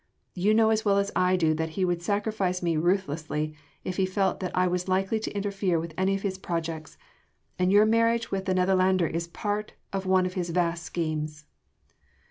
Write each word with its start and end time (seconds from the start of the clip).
You 0.33 0.55
know 0.55 0.71
as 0.71 0.83
well 0.83 0.97
as 0.97 1.11
I 1.15 1.35
do 1.35 1.53
that 1.53 1.77
he 1.77 1.85
would 1.85 2.01
sacrifice 2.01 2.63
me 2.63 2.75
ruthlessly 2.75 3.55
if 3.83 3.97
he 3.97 4.07
felt 4.07 4.39
that 4.39 4.57
I 4.57 4.65
was 4.65 4.87
likely 4.87 5.19
to 5.19 5.31
interfere 5.35 5.79
with 5.79 5.93
any 5.95 6.15
of 6.15 6.23
his 6.23 6.39
projects: 6.39 6.97
and 7.59 7.71
your 7.71 7.85
marriage 7.85 8.31
with 8.31 8.45
the 8.45 8.55
Netherlander 8.55 9.05
is 9.05 9.27
part 9.27 9.73
of 9.93 10.07
one 10.07 10.25
of 10.25 10.33
his 10.33 10.49
vast 10.49 10.81
schemes." 10.85 11.45